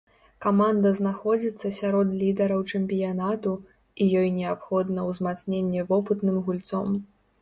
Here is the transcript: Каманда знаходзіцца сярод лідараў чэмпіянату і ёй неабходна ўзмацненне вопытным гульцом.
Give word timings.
Каманда 0.43 0.91
знаходзіцца 0.99 1.67
сярод 1.79 2.15
лідараў 2.23 2.63
чэмпіянату 2.73 3.53
і 3.59 4.03
ёй 4.23 4.33
неабходна 4.41 5.07
ўзмацненне 5.13 5.87
вопытным 5.93 6.41
гульцом. 6.49 6.89